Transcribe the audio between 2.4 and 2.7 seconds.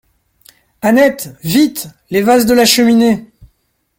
de la